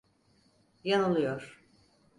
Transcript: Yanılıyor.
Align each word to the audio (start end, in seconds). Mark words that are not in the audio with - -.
Yanılıyor. 0.83 1.63